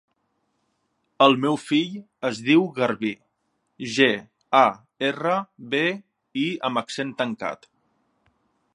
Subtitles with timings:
[1.25, 1.99] El meu fill
[2.29, 3.11] es diu Garbí:
[3.97, 4.09] ge,
[4.63, 4.65] a,
[5.13, 5.37] erra,
[5.75, 5.85] be,
[6.47, 7.75] i amb accent tancat.